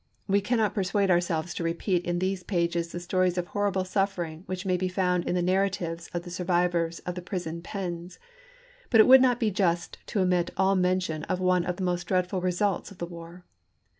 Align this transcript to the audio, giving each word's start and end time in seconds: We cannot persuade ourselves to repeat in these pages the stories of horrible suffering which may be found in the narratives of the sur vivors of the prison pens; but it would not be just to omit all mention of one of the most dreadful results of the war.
We 0.27 0.41
cannot 0.41 0.73
persuade 0.73 1.11
ourselves 1.11 1.53
to 1.53 1.63
repeat 1.63 2.03
in 2.05 2.17
these 2.17 2.41
pages 2.41 2.87
the 2.91 2.99
stories 2.99 3.37
of 3.37 3.49
horrible 3.49 3.85
suffering 3.85 4.41
which 4.47 4.65
may 4.65 4.75
be 4.75 4.87
found 4.87 5.25
in 5.25 5.35
the 5.35 5.43
narratives 5.43 6.09
of 6.11 6.23
the 6.23 6.31
sur 6.31 6.45
vivors 6.45 7.01
of 7.05 7.13
the 7.13 7.21
prison 7.21 7.61
pens; 7.61 8.17
but 8.89 8.99
it 8.99 9.05
would 9.05 9.21
not 9.21 9.39
be 9.39 9.51
just 9.51 9.99
to 10.07 10.21
omit 10.21 10.49
all 10.57 10.73
mention 10.75 11.21
of 11.25 11.39
one 11.39 11.63
of 11.65 11.75
the 11.75 11.83
most 11.83 12.05
dreadful 12.07 12.41
results 12.41 12.89
of 12.89 12.97
the 12.97 13.05
war. 13.05 13.45